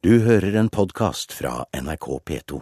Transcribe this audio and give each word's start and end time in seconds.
Du 0.00 0.14
hører 0.24 0.54
en 0.56 0.70
podkast 0.72 1.34
fra 1.36 1.66
NRK 1.76 2.06
P2. 2.24 2.58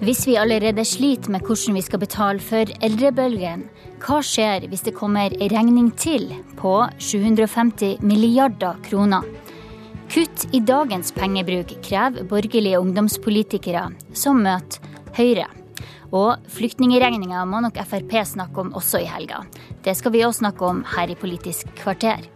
Hvis 0.00 0.24
vi 0.26 0.34
allerede 0.34 0.82
sliter 0.82 1.30
med 1.30 1.46
hvordan 1.46 1.78
vi 1.78 1.84
skal 1.86 2.02
betale 2.02 2.42
for 2.42 2.72
eldrebølgen, 2.82 3.62
hva 4.02 4.18
skjer 4.18 4.66
hvis 4.66 4.82
det 4.88 4.94
kommer 4.98 5.36
ei 5.38 5.46
regning 5.52 5.92
til 5.94 6.26
på 6.58 6.72
750 6.98 8.02
milliarder 8.02 8.80
kroner? 8.88 9.22
Kutt 10.10 10.48
i 10.50 10.58
dagens 10.58 11.14
pengebruk 11.14 11.76
krever 11.86 12.26
borgerlige 12.26 12.82
ungdomspolitikere 12.82 13.92
som 14.10 14.42
møter 14.42 14.82
Høyre. 15.14 15.46
Og 16.12 16.46
flyktningregninga 16.52 17.44
må 17.48 17.62
nok 17.64 17.80
Frp 17.86 18.14
snakke 18.26 18.62
om 18.62 18.74
også 18.78 19.02
i 19.02 19.10
helga. 19.10 19.42
Det 19.82 19.96
skal 19.96 20.14
vi 20.14 20.24
òg 20.26 20.36
snakke 20.36 20.66
om 20.66 20.84
her 20.96 21.10
i 21.10 21.18
Politisk 21.18 21.70
kvarter. 21.78 22.26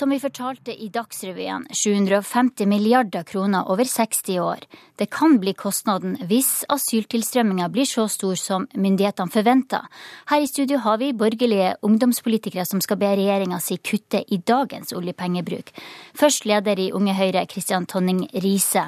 Som 0.00 0.14
vi 0.14 0.20
fortalte 0.22 0.72
i 0.72 0.86
Dagsrevyen, 0.88 1.66
750 1.76 2.64
milliarder 2.70 3.24
kroner 3.26 3.66
over 3.68 3.84
60 3.84 4.38
år. 4.40 4.62
Det 4.96 5.10
kan 5.12 5.34
bli 5.42 5.52
kostnaden 5.52 6.14
hvis 6.30 6.62
asyltilstrømminga 6.72 7.66
blir 7.74 7.84
så 7.84 8.06
stor 8.08 8.38
som 8.40 8.64
myndighetene 8.72 9.34
forventer. 9.34 9.84
Her 10.30 10.40
i 10.40 10.48
studio 10.48 10.78
har 10.86 11.02
vi 11.02 11.10
borgerlige 11.12 11.74
ungdomspolitikere 11.82 12.64
som 12.64 12.80
skal 12.80 12.96
be 13.02 13.10
regjeringa 13.12 13.58
si 13.60 13.76
kutte 13.76 14.22
i 14.24 14.38
dagens 14.38 14.94
oljepengebruk. 14.96 15.74
Først 16.14 16.48
leder 16.48 16.80
i 16.80 16.92
Unge 16.96 17.18
Høyre, 17.18 17.44
Kristian 17.50 17.84
Tonning 17.84 18.24
Riise. 18.32 18.86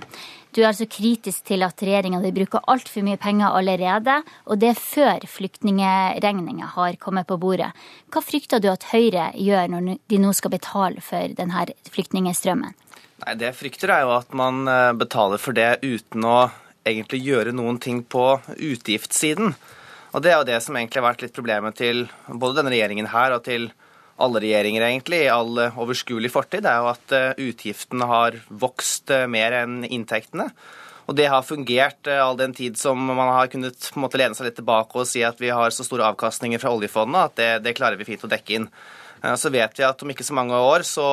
Du 0.53 0.61
er 0.61 0.69
altså 0.69 0.85
kritisk 0.85 1.47
til 1.49 1.65
at 1.65 1.81
regjeringa 1.81 2.21
bruker 2.37 2.61
altfor 2.69 3.05
mye 3.07 3.17
penger 3.17 3.55
allerede, 3.57 4.19
og 4.45 4.59
det 4.61 4.75
er 4.75 4.81
før 4.81 5.25
flyktningregninga 5.25 6.69
har 6.75 6.99
kommet 7.01 7.27
på 7.31 7.39
bordet. 7.41 7.71
Hva 8.13 8.21
frykter 8.21 8.61
du 8.61 8.69
at 8.69 8.85
Høyre 8.91 9.31
gjør 9.33 9.71
når 9.73 9.95
de 10.13 10.19
nå 10.21 10.33
skal 10.37 10.53
betale 10.53 11.01
for 11.01 11.33
denne 11.39 11.65
flyktningstrømmen? 11.89 12.77
Nei, 13.25 13.35
Det 13.35 13.49
jeg 13.49 13.59
frykter 13.63 13.95
er 13.97 14.05
jo 14.05 14.13
at 14.19 14.35
man 14.37 14.67
eh, 14.69 14.93
betaler 14.93 15.41
for 15.41 15.57
det 15.57 15.81
uten 15.81 16.27
å 16.29 16.51
egentlig 16.85 17.23
gjøre 17.25 17.57
noen 17.57 17.79
ting 17.81 18.03
på 18.05 18.27
utgiftssiden. 18.53 19.55
Og 20.13 20.21
Det 20.21 20.35
er 20.35 20.37
jo 20.37 20.51
det 20.51 20.61
som 20.61 20.77
egentlig 20.77 21.01
har 21.01 21.09
vært 21.09 21.25
litt 21.25 21.37
problemet 21.37 21.81
til 21.81 22.05
både 22.29 22.61
denne 22.61 22.75
regjeringen 22.75 23.09
her 23.09 23.33
og 23.39 23.47
til 23.49 23.71
alle 24.23 24.43
regjeringer, 24.43 24.85
egentlig, 24.87 25.25
i 25.25 25.33
all 25.33 25.59
eh, 25.59 25.81
overskuelig 25.81 26.31
fortid, 26.33 26.67
er 26.67 26.81
jo 26.81 26.93
at 26.93 27.15
eh, 27.17 27.43
utgiftene 27.49 28.07
har 28.09 28.39
vokst 28.49 29.11
eh, 29.15 29.27
mer 29.31 29.57
enn 29.63 29.83
inntektene. 29.89 30.51
Og 31.11 31.17
det 31.19 31.27
har 31.33 31.43
fungert 31.43 32.07
all 32.07 32.37
den 32.39 32.53
tid 32.55 32.77
som 32.79 32.95
man 32.95 33.27
har 33.35 33.49
kunnet 33.51 33.89
måte 33.99 34.21
lene 34.21 34.39
seg 34.39 34.47
litt 34.47 34.57
tilbake 34.61 35.01
og 35.01 35.09
si 35.11 35.25
at 35.27 35.41
vi 35.43 35.51
har 35.51 35.75
så 35.75 35.83
store 35.83 36.07
avkastninger 36.13 36.63
fra 36.63 36.71
oljefondet 36.71 37.25
at 37.27 37.35
det, 37.41 37.49
det 37.65 37.73
klarer 37.75 37.99
vi 37.99 38.07
fint 38.07 38.23
å 38.23 38.31
dekke 38.31 38.55
inn. 38.55 38.69
Så 39.37 39.51
vet 39.55 39.75
vi 39.79 39.85
at 39.85 39.99
om 40.03 40.13
ikke 40.15 40.25
så 40.25 40.37
mange 40.39 40.55
år 40.55 40.87
så 40.87 41.09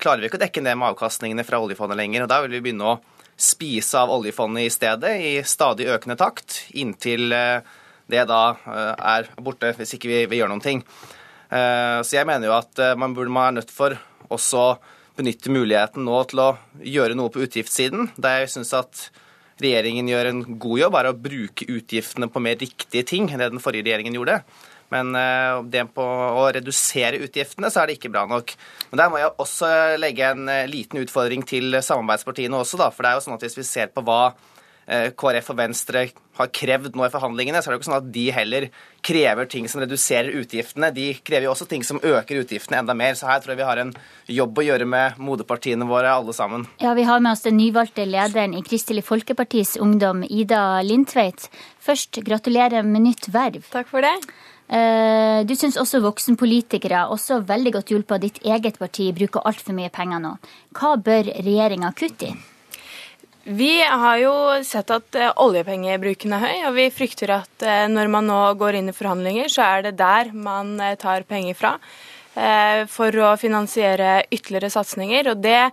klarer 0.00 0.24
vi 0.24 0.30
ikke 0.30 0.40
å 0.40 0.42
dekke 0.46 0.64
ned 0.64 0.80
med 0.80 0.94
avkastningene 0.94 1.44
fra 1.44 1.60
oljefondet 1.60 2.00
lenger. 2.00 2.24
og 2.24 2.32
Da 2.32 2.40
vil 2.40 2.56
vi 2.56 2.62
begynne 2.64 2.88
å 2.88 2.96
spise 3.36 4.00
av 4.00 4.16
oljefondet 4.16 4.64
i 4.64 4.72
stedet 4.72 5.12
i 5.20 5.34
stadig 5.44 5.90
økende 5.92 6.16
takt, 6.18 6.62
inntil 6.72 7.28
det 7.28 8.26
da 8.32 8.42
er 9.12 9.28
borte, 9.36 9.76
hvis 9.76 9.92
ikke 10.00 10.08
vi, 10.08 10.24
vi 10.32 10.40
gjør 10.40 10.56
noen 10.56 10.64
ting. 10.64 10.82
Eh, 11.48 11.98
så 12.04 12.18
jeg 12.18 12.28
mener 12.28 12.50
jo 12.50 12.56
at 12.58 12.80
eh, 12.82 12.96
man 12.98 13.14
burde 13.16 13.32
man 13.32 13.50
er 13.50 13.60
nødt 13.60 13.72
for 13.72 13.96
også 14.28 14.76
benytte 15.18 15.50
muligheten 15.50 16.04
nå 16.06 16.18
til 16.30 16.42
å 16.44 16.48
gjøre 16.84 17.16
noe 17.18 17.32
på 17.32 17.42
utgiftssiden. 17.46 18.12
Der 18.20 18.42
jeg 18.42 18.52
syns 18.54 18.74
at 18.76 19.06
regjeringen 19.58 20.10
gjør 20.10 20.30
en 20.30 20.42
god 20.60 20.82
jobb, 20.84 20.98
er 20.98 21.10
å 21.10 21.18
bruke 21.18 21.66
utgiftene 21.72 22.28
på 22.30 22.42
mer 22.44 22.60
riktige 22.60 23.06
ting 23.08 23.30
enn 23.32 23.40
det 23.42 23.50
den 23.54 23.64
forrige 23.64 23.88
regjeringen 23.88 24.18
gjorde. 24.20 24.42
Men 24.92 25.16
eh, 25.18 25.62
det 25.72 25.88
på 25.96 26.04
å 26.04 26.44
redusere 26.54 27.20
utgiftene, 27.24 27.72
så 27.72 27.82
er 27.82 27.88
det 27.88 27.98
ikke 27.98 28.12
bra 28.12 28.26
nok. 28.28 28.54
Men 28.92 29.02
der 29.02 29.10
må 29.12 29.18
jeg 29.20 29.34
også 29.40 29.72
legge 30.00 30.28
en 30.28 30.52
liten 30.70 31.00
utfordring 31.02 31.42
til 31.48 31.80
samarbeidspartiene 31.80 32.60
også, 32.60 32.80
da. 32.80 32.92
For 32.92 33.04
det 33.04 33.10
er 33.10 33.18
jo 33.18 33.26
sånn 33.26 33.40
at 33.40 33.48
hvis 33.48 33.58
vi 33.58 33.66
ser 33.68 33.90
på 33.92 34.04
hva 34.06 34.22
KrF 34.88 35.50
og 35.52 35.58
Venstre 35.58 36.06
har 36.38 36.50
krevd 36.54 36.94
nå 36.96 37.04
i 37.04 37.12
forhandlingene, 37.12 37.60
så 37.60 37.68
er 37.68 37.74
det 37.74 37.76
jo 37.76 37.80
ikke 37.82 37.88
sånn 37.90 37.98
at 37.98 38.10
de 38.14 38.24
heller 38.32 38.66
krever 39.04 39.48
ting 39.50 39.66
som 39.68 39.82
reduserer 39.82 40.36
utgiftene. 40.40 40.90
De 40.94 41.10
krever 41.26 41.48
jo 41.48 41.52
også 41.52 41.68
ting 41.68 41.84
som 41.86 42.00
øker 42.00 42.42
utgiftene 42.42 42.80
enda 42.80 42.96
mer. 42.96 43.16
Så 43.18 43.28
her 43.28 43.42
tror 43.42 43.54
jeg 43.54 43.60
vi 43.60 43.68
har 43.68 43.82
en 43.82 43.92
jobb 44.32 44.60
å 44.60 44.66
gjøre 44.68 44.88
med 44.88 45.20
moderpartiene 45.20 45.88
våre 45.88 46.12
alle 46.14 46.34
sammen. 46.36 46.66
Ja, 46.80 46.94
Vi 46.98 47.06
har 47.08 47.20
med 47.20 47.32
oss 47.32 47.44
den 47.44 47.58
nyvalgte 47.60 48.06
lederen 48.08 48.56
i 48.56 48.64
Kristelig 48.66 49.04
Folkepartis 49.04 49.76
Ungdom, 49.76 50.24
Ida 50.24 50.82
Lindtveit. 50.82 51.48
Først, 51.84 52.22
gratulerer 52.24 52.82
med 52.82 53.04
nytt 53.10 53.28
verv. 53.34 53.64
Takk 53.72 53.90
for 53.90 54.04
det. 54.04 54.14
Eh, 54.68 55.46
du 55.48 55.54
syns 55.56 55.78
også 55.80 56.02
voksenpolitikere, 56.04 57.06
også 57.08 57.40
veldig 57.48 57.72
godt 57.78 57.92
hjulpet 57.94 58.14
av 58.18 58.20
ditt 58.20 58.38
eget 58.44 58.78
parti, 58.78 59.08
bruker 59.16 59.46
altfor 59.48 59.76
mye 59.76 59.92
penger 59.92 60.20
nå. 60.20 60.36
Hva 60.76 60.96
bør 61.00 61.32
regjeringa 61.32 61.94
kutte 61.96 62.28
i? 62.28 62.36
Vi 63.48 63.80
har 63.80 64.18
jo 64.20 64.32
sett 64.64 64.90
at 64.92 65.16
uh, 65.16 65.30
oljepengebruken 65.40 66.34
er 66.36 66.42
høy, 66.42 66.56
og 66.68 66.74
vi 66.76 66.90
frykter 66.92 67.30
at 67.38 67.64
uh, 67.64 67.86
når 67.88 68.10
man 68.12 68.28
nå 68.28 68.40
går 68.60 68.76
inn 68.76 68.90
i 68.90 68.96
forhandlinger, 68.96 69.48
så 69.48 69.64
er 69.64 69.86
det 69.86 69.94
der 69.96 70.34
man 70.36 70.74
uh, 70.76 70.92
tar 71.00 71.24
penger 71.28 71.56
fra 71.56 71.78
for 72.86 73.10
å 73.18 73.32
finansiere 73.34 74.20
ytterligere 74.30 74.68
satsinger. 74.70 75.32
Og 75.32 75.40
det 75.42 75.72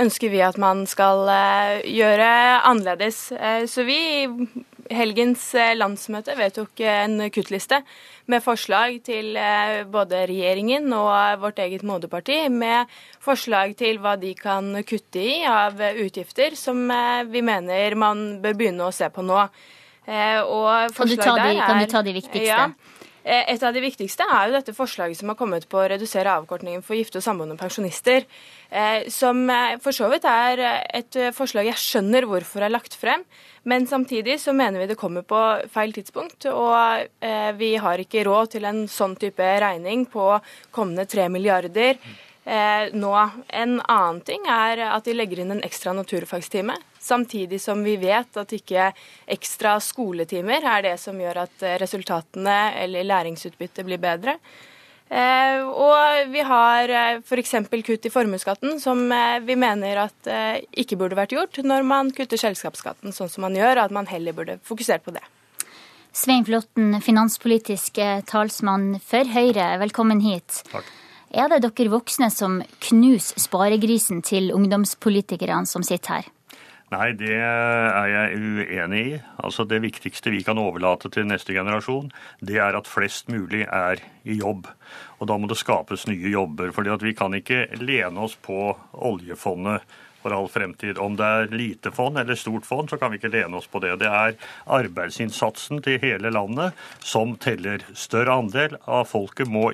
ønsker 0.00 0.30
vi 0.32 0.38
at 0.40 0.56
man 0.56 0.86
skal 0.88 1.28
gjøre 1.84 2.28
annerledes. 2.64 3.18
Så 3.68 3.84
vi 3.84 3.98
helgens 4.90 5.44
landsmøte 5.78 6.34
vedtok 6.38 6.80
en 6.88 7.28
kuttliste 7.32 7.82
med 8.30 8.42
forslag 8.44 9.00
til 9.06 9.36
eh, 9.38 9.82
både 9.90 10.24
regjeringen 10.30 10.92
og 10.94 11.42
vårt 11.42 11.60
eget 11.62 11.84
moderparti, 11.86 12.46
med 12.50 12.90
forslag 13.22 13.76
til 13.78 14.00
hva 14.02 14.16
de 14.20 14.32
kan 14.38 14.74
kutte 14.88 15.22
i 15.22 15.42
av 15.48 15.80
utgifter 16.02 16.56
som 16.58 16.84
eh, 16.90 17.22
vi 17.30 17.44
mener 17.44 17.98
man 17.98 18.42
bør 18.42 18.58
begynne 18.58 18.88
å 18.88 18.94
se 18.94 19.10
på 19.12 19.24
nå. 19.26 19.44
Eh, 20.06 20.40
kan 20.96 21.08
du, 21.10 21.16
ta 21.16 21.36
de, 21.38 21.54
kan 21.62 21.78
du 21.78 21.86
ta 21.90 22.02
de 22.02 22.16
viktigste? 22.18 22.48
Ja. 22.48 22.70
Et 23.24 23.62
av 23.62 23.74
de 23.74 23.82
viktigste 23.84 24.26
er 24.26 24.48
jo 24.48 24.56
dette 24.56 24.74
forslaget 24.74 25.20
som 25.20 25.30
har 25.30 25.38
kommet 25.38 25.68
på 25.70 25.78
å 25.78 25.86
redusere 25.92 26.32
avkortningen 26.40 26.82
for 26.82 26.98
gifte 26.98 27.20
og 27.20 27.26
samboende 27.26 27.54
pensjonister. 27.60 28.26
Som 29.12 29.44
for 29.84 29.94
så 29.94 30.08
vidt 30.10 30.26
er 30.26 30.62
et 30.90 31.18
forslag 31.36 31.68
jeg 31.68 31.78
skjønner 31.78 32.26
hvorfor 32.26 32.66
er 32.66 32.72
lagt 32.74 32.96
frem. 32.98 33.22
Men 33.62 33.86
samtidig 33.86 34.40
så 34.40 34.52
mener 34.52 34.80
vi 34.80 34.88
det 34.90 34.98
kommer 34.98 35.22
på 35.22 35.38
feil 35.70 35.92
tidspunkt, 35.94 36.48
og 36.50 37.06
eh, 37.22 37.50
vi 37.54 37.76
har 37.78 38.02
ikke 38.02 38.24
råd 38.26 38.56
til 38.56 38.66
en 38.66 38.84
sånn 38.90 39.14
type 39.20 39.46
regning 39.62 40.06
på 40.10 40.26
kommende 40.74 41.06
tre 41.06 41.28
milliarder 41.30 41.94
eh, 41.94 42.90
nå. 42.90 43.12
En 43.62 43.76
annen 43.78 44.22
ting 44.26 44.48
er 44.50 44.82
at 44.90 45.06
de 45.06 45.14
legger 45.14 45.44
inn 45.44 45.54
en 45.54 45.62
ekstra 45.62 45.94
naturfagstime. 45.94 46.74
Samtidig 47.02 47.58
som 47.60 47.80
vi 47.82 47.96
vet 47.98 48.36
at 48.38 48.52
ikke 48.54 48.92
ekstra 49.34 49.74
skoletimer 49.82 50.62
er 50.76 50.84
det 50.86 50.98
som 51.02 51.18
gjør 51.18 51.44
at 51.48 51.64
resultatene 51.82 52.58
eller 52.84 53.08
læringsutbyttet 53.10 53.88
blir 53.88 53.98
bedre. 54.02 54.36
Eh, 55.12 55.60
og 55.60 56.30
vi 56.32 56.40
har 56.40 56.88
eh, 56.88 57.18
f.eks. 57.20 57.52
kutt 57.84 58.06
i 58.08 58.12
formuesskatten, 58.12 58.78
som 58.80 59.04
eh, 59.12 59.42
vi 59.44 59.58
mener 59.60 60.06
at 60.06 60.30
ikke 60.72 60.96
burde 60.96 61.18
vært 61.18 61.34
gjort 61.36 61.60
når 61.66 61.84
man 61.84 62.12
kutter 62.16 62.40
selskapsskatten 62.40 63.12
sånn 63.12 63.28
som 63.28 63.44
man 63.44 63.58
gjør, 63.58 63.76
og 63.76 63.84
at 63.84 63.96
man 63.98 64.08
heller 64.08 64.36
burde 64.36 64.56
fokusert 64.64 65.04
på 65.04 65.12
det. 65.12 65.24
Svein 66.16 66.44
Flåtten, 66.44 66.96
finanspolitisk 67.04 68.00
talsmann 68.28 68.98
for 69.04 69.28
Høyre, 69.32 69.70
velkommen 69.80 70.20
hit. 70.24 70.60
Takk. 70.72 70.88
Er 71.32 71.48
det 71.48 71.62
dere 71.64 71.92
voksne 71.92 72.28
som 72.32 72.58
knuser 72.88 73.40
sparegrisen 73.40 74.20
til 74.24 74.50
ungdomspolitikerne 74.52 75.68
som 75.68 75.84
sitter 75.84 76.18
her? 76.18 76.28
Nei, 76.92 77.12
det 77.16 77.32
er 77.40 78.08
jeg 78.10 78.36
uenig 78.36 79.02
i. 79.14 79.18
Altså 79.40 79.64
Det 79.64 79.78
viktigste 79.80 80.32
vi 80.34 80.42
kan 80.44 80.60
overlate 80.60 81.08
til 81.12 81.24
neste 81.24 81.54
generasjon, 81.56 82.10
det 82.44 82.58
er 82.60 82.76
at 82.76 82.90
flest 82.90 83.30
mulig 83.32 83.64
er 83.64 84.02
i 84.28 84.36
jobb. 84.42 84.68
Og 85.18 85.30
da 85.30 85.38
må 85.40 85.48
det 85.48 85.60
skapes 85.60 86.04
nye 86.10 86.32
jobber. 86.34 86.72
fordi 86.72 86.96
vi 87.06 87.14
kan 87.14 87.34
ikke 87.34 87.66
lene 87.80 88.20
oss 88.20 88.36
på 88.36 88.76
oljefondet 88.92 89.80
for 90.22 90.34
all 90.34 90.48
fremtid. 90.50 90.98
Om 90.98 91.16
det 91.18 91.26
er 91.26 91.52
lite 91.52 91.92
fond 91.94 92.18
eller 92.18 92.38
stort 92.38 92.66
fond, 92.68 92.90
så 92.90 92.98
kan 93.00 93.12
vi 93.12 93.20
ikke 93.20 93.32
lene 93.32 93.58
oss 93.58 93.68
på 93.70 93.82
det. 93.82 93.96
Det 94.02 94.08
er 94.08 94.36
arbeidsinnsatsen 94.70 95.82
til 95.84 96.00
hele 96.02 96.32
landet 96.32 96.78
som 97.04 97.34
teller. 97.42 97.84
Større 97.98 98.38
andel 98.42 98.76
av 98.86 99.08
folket 99.10 99.50
må 99.50 99.68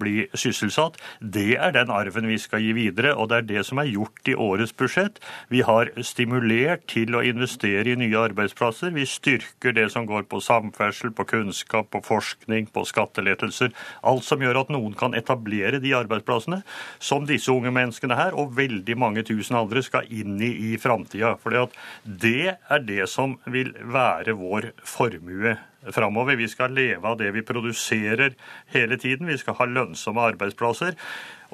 bli 0.00 0.26
sysselsatt. 0.34 0.98
Det 1.20 1.54
er 1.56 1.74
den 1.76 1.92
arven 1.94 2.28
vi 2.30 2.38
skal 2.42 2.62
gi 2.64 2.74
videre, 2.76 3.14
og 3.14 3.30
det 3.30 3.40
er 3.40 3.48
det 3.52 3.66
som 3.68 3.80
er 3.82 3.90
gjort 3.92 4.30
i 4.30 4.36
årets 4.38 4.74
budsjett. 4.76 5.20
Vi 5.52 5.62
har 5.66 5.92
stimulert 6.02 6.86
til 6.90 7.14
å 7.14 7.22
investere 7.24 7.94
i 7.94 7.98
nye 7.98 8.26
arbeidsplasser. 8.28 8.94
Vi 8.94 9.06
styrker 9.08 9.76
det 9.76 9.90
som 9.94 10.08
går 10.10 10.26
på 10.30 10.42
samferdsel, 10.42 11.14
på 11.14 11.26
kunnskap, 11.30 11.90
på 11.94 12.02
forskning, 12.04 12.68
på 12.74 12.84
skattelettelser. 12.88 13.72
Alt 14.02 14.26
som 14.26 14.42
gjør 14.42 14.64
at 14.64 14.72
noen 14.74 14.96
kan 14.98 15.14
etablere 15.16 15.80
de 15.82 15.94
arbeidsplassene 15.96 16.62
som 16.98 17.26
disse 17.28 17.52
unge 17.52 17.72
menneskene 17.74 18.18
her, 18.18 18.34
og 18.34 18.56
veldig 18.58 18.96
mange 18.98 19.24
tusen 19.26 19.58
andre 19.58 19.83
skal 19.86 20.08
inn 20.12 20.40
i 20.42 20.50
i 20.70 20.74
framtida. 20.80 21.34
For 21.40 21.54
det 22.04 22.56
er 22.56 22.84
det 22.88 23.06
som 23.12 23.38
vil 23.46 23.74
være 23.84 24.36
vår 24.40 24.72
formue 24.88 25.56
framover. 25.92 26.36
Vi 26.36 26.48
skal 26.48 26.74
leve 26.74 27.08
av 27.08 27.18
det 27.20 27.30
vi 27.34 27.42
produserer 27.42 28.34
hele 28.74 28.96
tiden. 28.96 29.26
Vi 29.26 29.38
skal 29.38 29.58
ha 29.58 29.68
lønnsomme 29.68 30.30
arbeidsplasser. 30.32 30.94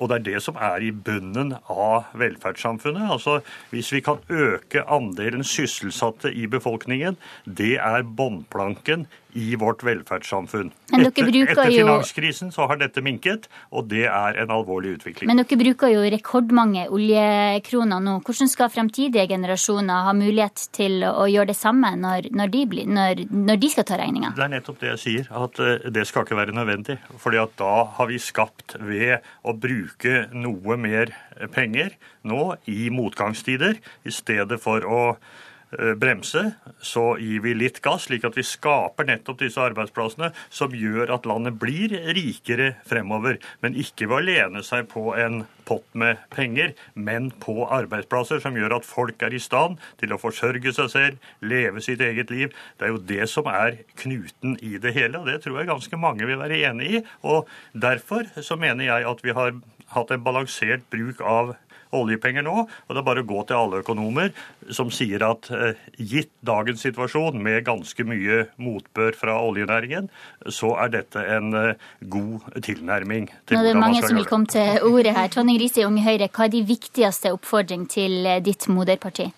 Og 0.00 0.08
det 0.08 0.16
er 0.16 0.26
det 0.30 0.42
som 0.44 0.56
er 0.56 0.84
i 0.84 0.90
bunnen 0.94 1.54
av 1.68 2.10
velferdssamfunnet. 2.16 3.10
Altså, 3.12 3.40
Hvis 3.70 3.92
vi 3.92 4.00
kan 4.00 4.22
øke 4.28 4.84
andelen 4.88 5.44
sysselsatte 5.44 6.32
i 6.32 6.46
befolkningen, 6.46 7.16
det 7.44 7.76
er 7.76 8.02
båndplanken 8.02 9.06
i 9.38 9.54
vårt 9.54 9.82
velferdssamfunn. 9.86 10.72
Etter, 10.90 11.28
etter, 11.30 11.70
finanskrisen 11.70 12.50
så 12.54 12.66
har 12.66 12.80
dette 12.80 13.02
minket, 13.04 13.46
og 13.70 13.86
det 13.90 14.06
er 14.10 14.40
en 14.42 14.50
alvorlig 14.50 14.96
utvikling. 14.98 15.30
Men 15.30 15.42
dere 15.42 15.58
bruker 15.60 15.92
jo 15.92 16.02
rekordmange 16.02 16.88
oljekroner 16.90 18.02
nå. 18.02 18.16
Hvordan 18.26 18.50
skal 18.50 18.72
fremtidige 18.72 19.28
generasjoner 19.30 20.08
ha 20.08 20.14
mulighet 20.16 20.66
til 20.74 21.04
å 21.06 21.28
gjøre 21.30 21.52
det 21.52 21.58
samme 21.58 21.92
når, 22.00 22.30
når, 22.34 22.52
de, 22.54 22.64
blir, 22.72 22.90
når, 22.90 23.24
når 23.30 23.62
de, 23.62 23.70
skal 23.70 23.86
ta 23.86 24.00
regninga? 24.00 24.19
Det 24.36 24.44
er 24.44 24.52
nettopp 24.52 24.80
det 24.82 24.90
jeg 24.92 25.02
sier, 25.04 25.28
at 25.32 25.60
eh, 25.62 25.88
det 25.92 26.06
skal 26.08 26.26
ikke 26.26 26.38
være 26.38 26.56
nødvendig. 26.56 26.98
fordi 27.18 27.40
at 27.40 27.54
da 27.58 27.74
har 27.96 28.10
vi 28.10 28.18
skapt 28.20 28.76
ved 28.80 29.24
å 29.42 29.54
bruke 29.56 30.28
noe 30.32 30.76
mer 30.76 31.14
penger 31.54 31.96
nå 32.22 32.56
i 32.68 32.90
motgangstider, 32.92 33.80
i 34.04 34.12
stedet 34.14 34.60
for 34.60 34.84
å 34.84 35.02
bremse, 36.00 36.42
så 36.82 37.04
gir 37.20 37.44
vi 37.44 37.54
litt 37.54 37.78
gass, 37.84 38.08
slik 38.08 38.24
at 38.26 38.36
vi 38.38 38.44
skaper 38.46 39.06
nettopp 39.06 39.38
disse 39.42 39.62
arbeidsplassene 39.62 40.32
som 40.50 40.74
gjør 40.74 41.12
at 41.14 41.28
landet 41.28 41.58
blir 41.62 41.94
rikere 42.16 42.72
fremover. 42.88 43.38
Men 43.62 43.78
ikke 43.78 44.08
ved 44.10 44.18
å 44.18 44.26
lene 44.26 44.64
seg 44.66 44.88
på 44.90 45.12
en 45.14 45.44
pott 45.68 45.86
med 45.94 46.18
penger, 46.34 46.74
men 46.94 47.30
på 47.42 47.62
arbeidsplasser 47.70 48.42
som 48.42 48.58
gjør 48.58 48.80
at 48.80 48.88
folk 48.88 49.22
er 49.22 49.36
i 49.36 49.42
stand 49.42 49.78
til 50.02 50.14
å 50.14 50.20
forsørge 50.20 50.74
seg 50.74 50.90
selv, 50.90 51.32
leve 51.44 51.82
sitt 51.84 52.02
eget 52.02 52.32
liv. 52.34 52.54
Det 52.78 52.88
er 52.88 52.94
jo 52.94 53.04
det 53.12 53.30
som 53.30 53.46
er 53.50 53.82
knuten 54.02 54.58
i 54.66 54.76
det 54.82 54.94
hele, 54.96 55.20
og 55.20 55.30
det 55.30 55.40
tror 55.44 55.60
jeg 55.60 55.70
ganske 55.70 56.00
mange 56.00 56.26
vil 56.26 56.42
være 56.42 56.62
enig 56.66 56.90
i. 56.98 57.04
Og 57.22 57.48
derfor 57.72 58.26
så 58.42 58.58
mener 58.58 58.88
jeg 58.90 59.06
at 59.06 59.22
vi 59.26 59.36
har 59.36 59.54
hatt 59.94 60.14
en 60.14 60.24
balansert 60.26 60.86
bruk 60.90 61.22
av 61.26 61.54
oljepenger 61.96 62.44
nå. 62.46 62.66
Og 62.66 62.94
det 62.94 63.00
er 63.00 63.06
bare 63.06 63.24
å 63.24 63.28
gå 63.28 63.42
til 63.48 63.58
alle 63.58 63.80
økonomer 63.84 64.32
som 64.74 64.92
sier 64.94 65.24
at 65.26 65.50
eh, 65.54 65.80
gitt 65.98 66.32
dagens 66.46 66.84
situasjon 66.86 67.40
med 67.42 67.64
ganske 67.66 68.06
mye 68.06 68.44
motbør 68.60 69.16
fra 69.18 69.38
oljenæringen, 69.42 70.10
så 70.48 70.74
er 70.84 70.94
dette 70.94 71.24
en 71.36 71.52
eh, 71.56 71.90
god 72.00 72.62
tilnærming 72.62 73.28
til 73.48 73.58
hvordan 73.58 73.58
man 73.58 73.60
skal 73.60 73.60
gjøre 73.60 73.66
det. 73.66 73.74
Nå 73.74 73.74
er 73.74 73.84
mange 73.84 74.06
som 74.06 74.20
vil 74.20 74.30
komme 74.30 74.50
til 74.54 74.88
ordet 74.92 75.16
her. 75.18 75.34
Tonning 75.34 75.60
Riise 75.60 75.82
i 75.82 75.88
Unge 75.88 76.06
Høyre, 76.06 76.30
hva 76.30 76.46
er 76.46 76.54
de 76.54 76.64
viktigste 76.68 77.34
oppfordring 77.36 77.86
til 77.90 78.20
eh, 78.26 78.42
ditt 78.44 78.68
moderparti? 78.70 79.30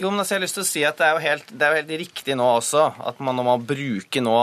Jo, 0.00 0.08
men 0.08 0.22
altså 0.22 0.32
jeg 0.32 0.38
har 0.38 0.44
lyst 0.46 0.56
til 0.56 0.62
å 0.62 0.68
si 0.68 0.82
at 0.86 0.96
Det 0.96 1.04
er 1.04 1.16
jo 1.16 1.20
helt, 1.20 1.50
det 1.50 1.66
er 1.66 1.72
jo 1.74 1.80
helt 1.82 1.90
riktig 2.00 2.36
nå 2.38 2.46
også 2.56 2.86
at 3.10 3.18
man 3.20 3.42
må 3.44 3.56
bruke 3.68 4.22
nå 4.22 4.36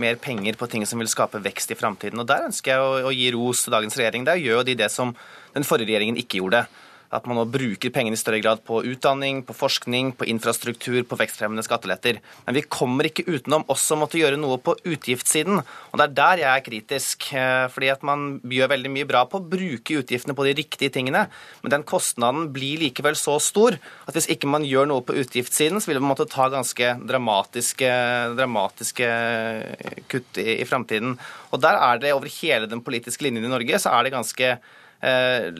mer 0.00 0.16
penger 0.18 0.56
på 0.58 0.66
ting 0.72 0.86
som 0.90 0.98
vil 0.98 1.10
skape 1.10 1.38
vekst 1.44 1.70
i 1.70 1.78
framtiden. 1.78 2.18
Og 2.18 2.26
Der 2.26 2.48
ønsker 2.48 2.72
jeg 2.72 2.82
å, 2.82 3.10
å 3.10 3.12
gi 3.14 3.28
ros 3.36 3.62
til 3.62 3.76
dagens 3.76 3.98
regjering. 4.00 4.26
Der 4.26 4.40
gjør 4.42 4.64
de 4.66 4.74
det 4.80 4.90
som 4.90 5.12
den 5.54 5.66
forrige 5.66 5.92
regjeringen 5.92 6.18
ikke 6.18 6.40
gjorde 6.40 6.64
at 7.14 7.28
man 7.30 7.38
nå 7.38 7.44
bruker 7.48 7.92
pengene 7.94 8.18
i 8.18 8.20
større 8.20 8.40
grad 8.42 8.62
på 8.66 8.80
utdanning, 8.84 9.42
på 9.46 9.54
forskning, 9.56 10.12
på 10.18 10.26
infrastruktur, 10.30 11.00
på 11.06 11.18
vekstfremmende 11.20 11.64
skatteletter. 11.66 12.18
Men 12.46 12.58
vi 12.58 12.64
kommer 12.66 13.08
ikke 13.08 13.26
utenom 13.28 13.66
også 13.70 13.98
måtte 14.00 14.18
gjøre 14.20 14.40
noe 14.40 14.58
på 14.62 14.76
utgiftssiden. 14.82 15.62
Og 15.62 16.00
det 16.00 16.06
er 16.06 16.16
der 16.18 16.42
jeg 16.42 16.50
er 16.50 16.64
kritisk. 16.66 17.28
Eh, 17.38 17.66
fordi 17.72 17.90
at 17.94 18.04
man 18.06 18.26
gjør 18.50 18.72
veldig 18.74 18.92
mye 18.92 19.08
bra 19.08 19.24
på 19.30 19.40
å 19.40 19.46
bruke 19.54 20.00
utgiftene 20.00 20.36
på 20.36 20.46
de 20.48 20.56
riktige 20.60 20.92
tingene, 20.94 21.26
men 21.62 21.72
den 21.72 21.86
kostnaden 21.86 22.50
blir 22.54 22.82
likevel 22.82 23.16
så 23.18 23.36
stor 23.42 23.76
at 23.78 24.16
hvis 24.16 24.28
ikke 24.32 24.50
man 24.50 24.66
gjør 24.66 24.88
noe 24.90 25.04
på 25.06 25.16
utgiftssiden, 25.22 25.80
så 25.80 25.90
vil 25.90 26.02
man 26.02 26.12
måtte 26.12 26.28
ta 26.30 26.48
ganske 26.52 26.94
dramatiske, 27.06 27.90
dramatiske 28.38 29.10
kutt 30.10 30.40
i, 30.42 30.60
i 30.60 30.68
framtiden. 30.68 31.18
Og 31.52 31.62
der 31.62 31.78
er 31.78 32.02
det 32.02 32.14
over 32.14 32.30
hele 32.40 32.70
den 32.70 32.82
politiske 32.84 33.26
linjen 33.26 33.46
i 33.46 33.52
Norge 33.52 33.80
så 33.80 33.94
er 33.94 34.06
det 34.06 34.16
ganske 34.16 34.56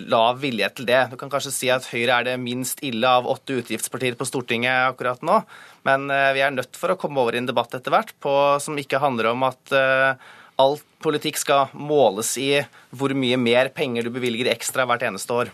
lav 0.08 0.38
vilje 0.40 0.68
til 0.76 0.86
det. 0.88 1.02
Du 1.12 1.16
kan 1.20 1.30
kanskje 1.32 1.52
si 1.52 1.68
at 1.72 1.84
Høyre 1.90 2.20
er 2.20 2.28
det 2.30 2.36
minst 2.40 2.80
ille 2.86 3.08
av 3.08 3.28
åtte 3.28 3.58
utgiftspartier 3.60 4.16
på 4.16 4.26
Stortinget 4.28 4.94
akkurat 4.94 5.20
nå, 5.26 5.40
men 5.84 6.08
eh, 6.12 6.32
vi 6.36 6.40
er 6.44 6.54
nødt 6.54 6.78
for 6.80 6.94
å 6.94 6.98
komme 7.00 7.20
over 7.20 7.36
i 7.36 7.42
en 7.42 7.50
debatt 7.50 7.74
etter 7.76 7.92
hvert 7.92 8.14
på, 8.24 8.32
som 8.62 8.78
ikke 8.80 9.02
handler 9.02 9.32
om 9.34 9.44
at 9.46 9.74
uh, 9.76 10.16
all 10.60 10.78
politikk 11.04 11.36
skal 11.40 11.74
måles 11.76 12.36
i 12.40 12.64
hvor 12.94 13.12
mye 13.16 13.36
mer 13.40 13.68
penger 13.74 14.06
du 14.06 14.10
bevilger 14.14 14.48
ekstra 14.54 14.86
hvert 14.88 15.04
eneste 15.10 15.36
år. 15.42 15.52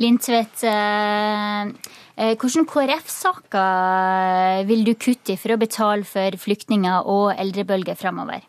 Lindtvedt, 0.00 0.64
hvordan 2.40 2.68
KrF-saker 2.68 4.64
vil 4.68 4.86
du 4.88 4.94
kutte 4.96 5.34
i 5.34 5.40
for 5.40 5.52
å 5.52 5.60
betale 5.60 6.08
for 6.08 6.38
flyktninger 6.40 7.08
og 7.12 7.34
eldrebølger 7.36 7.96
fremover? 8.00 8.40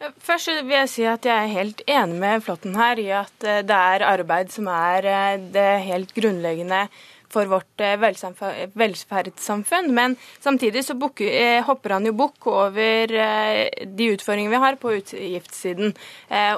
Først 0.00 0.48
vil 0.64 0.72
jeg 0.72 0.88
si 0.88 1.02
at 1.04 1.26
jeg 1.28 1.36
er 1.36 1.52
helt 1.52 1.80
enig 1.84 2.20
med 2.22 2.44
Flåtten 2.44 2.76
her 2.78 3.00
i 3.02 3.10
at 3.12 3.44
eh, 3.44 3.60
det 3.68 3.76
er 3.76 4.04
arbeid 4.08 4.52
som 4.52 4.70
er 4.72 5.04
eh, 5.04 5.42
det 5.52 5.68
helt 5.84 6.14
grunnleggende 6.16 6.86
for 7.30 7.50
vårt 7.50 7.84
eh, 7.84 8.00
velferdssamfunn. 8.00 9.90
Men 9.92 10.16
samtidig 10.40 10.86
så 10.86 10.96
hopper 10.96 11.96
han 11.98 12.08
jo 12.08 12.16
bukk 12.16 12.48
over 12.48 13.12
de 13.12 14.10
utfordringene 14.14 14.56
vi 14.56 14.64
har 14.64 14.80
på 14.80 14.96
utgiftssiden, 14.96 15.92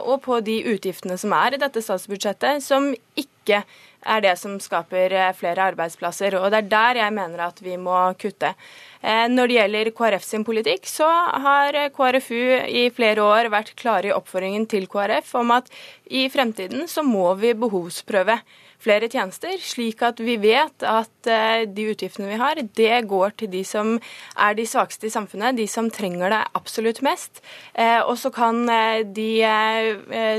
og 0.06 0.22
på 0.22 0.38
de 0.46 0.60
utgiftene 0.76 1.18
som 1.18 1.34
er 1.34 1.56
i 1.56 1.62
dette 1.64 1.82
statsbudsjettet, 1.82 2.62
som 2.62 2.92
ikke 3.18 3.64
er 4.04 4.22
det 4.24 4.34
som 4.40 4.58
skaper 4.60 5.14
flere 5.38 5.68
arbeidsplasser. 5.72 6.36
Og 6.40 6.50
det 6.52 6.62
er 6.62 6.70
der 6.72 7.00
jeg 7.04 7.14
mener 7.16 7.46
at 7.48 7.62
vi 7.62 7.76
må 7.80 7.98
kutte. 8.20 8.54
Eh, 9.02 9.26
når 9.30 9.50
det 9.50 9.58
gjelder 9.58 9.92
KrF 9.98 10.26
sin 10.26 10.46
politikk, 10.46 10.86
så 10.90 11.08
har 11.44 11.78
KrFU 11.94 12.42
i 12.66 12.88
flere 12.94 13.22
år 13.22 13.50
vært 13.52 13.74
klare 13.78 14.10
i 14.10 14.16
oppfordringen 14.16 14.68
til 14.70 14.88
KrF 14.90 15.34
om 15.40 15.54
at 15.58 15.70
i 16.10 16.28
fremtiden 16.32 16.86
så 16.90 17.04
må 17.06 17.32
vi 17.40 17.54
behovsprøve 17.58 18.38
flere 18.82 19.08
tjenester, 19.10 19.54
slik 19.62 20.02
at 20.04 20.20
vi 20.22 20.36
vet 20.42 20.84
at 20.86 21.28
eh, 21.30 21.64
de 21.70 21.86
utgiftene 21.92 22.30
vi 22.30 22.38
har, 22.40 22.58
det 22.62 22.98
går 23.08 23.36
til 23.38 23.50
de 23.52 23.62
som 23.66 23.94
er 24.34 24.56
de 24.58 24.66
svakeste 24.68 25.08
i 25.08 25.12
samfunnet, 25.12 25.56
de 25.58 25.68
som 25.70 25.90
trenger 25.92 26.32
det 26.32 26.40
absolutt 26.58 27.02
mest. 27.06 27.42
Eh, 27.74 28.00
og 28.00 28.16
så 28.20 28.32
kan 28.34 28.62
eh, 28.68 29.02
de 29.06 29.30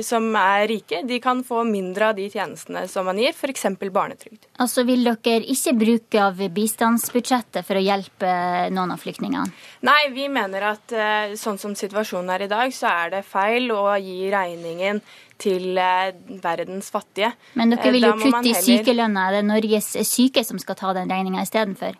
som 0.03 0.27
er 0.37 0.67
rike, 0.69 1.01
de 1.07 1.19
kan 1.23 1.43
få 1.45 1.63
mindre 1.67 2.11
av 2.11 2.17
de 2.17 2.27
tjenestene 2.31 2.85
som 2.91 3.07
man 3.07 3.19
gir, 3.21 3.33
f.eks. 3.35 3.65
barnetrygd. 3.83 4.47
Altså 4.63 4.85
vil 4.87 5.05
dere 5.07 5.41
ikke 5.53 5.75
bruke 5.79 6.23
av 6.23 6.39
bistandsbudsjettet 6.53 7.65
for 7.67 7.79
å 7.79 7.83
hjelpe 7.83 8.31
noen 8.73 8.93
av 8.95 9.01
flyktningene? 9.01 9.51
Nei, 9.87 9.99
vi 10.15 10.29
mener 10.31 10.69
at 10.73 10.93
sånn 11.39 11.59
som 11.59 11.75
situasjonen 11.77 12.31
er 12.35 12.45
i 12.45 12.51
dag, 12.51 12.73
så 12.75 12.91
er 12.91 13.17
det 13.17 13.23
feil 13.27 13.71
å 13.75 13.85
gi 13.99 14.31
regningen 14.31 15.01
til 15.43 15.77
eh, 15.77 16.13
verdens 16.43 16.89
fattige. 16.93 17.33
Men 17.59 17.75
dere 17.75 17.93
vil 17.95 18.07
jo 18.07 18.15
kutte 18.21 18.47
i 18.49 18.55
sykelønna. 18.57 19.29
Det 19.33 19.43
er 19.43 19.51
Norges 19.51 19.93
syke 20.07 20.45
som 20.47 20.61
skal 20.61 20.79
ta 20.79 20.95
den 20.97 21.11
regninga 21.11 21.43
istedenfor? 21.45 21.99